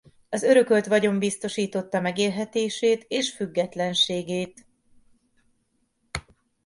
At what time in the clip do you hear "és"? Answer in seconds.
3.07-3.31